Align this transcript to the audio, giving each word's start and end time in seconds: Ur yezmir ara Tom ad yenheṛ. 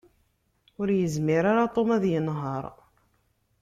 Ur 0.79 0.87
yezmir 0.99 1.43
ara 1.51 1.73
Tom 1.75 1.89
ad 1.95 2.03
yenheṛ. 2.11 2.63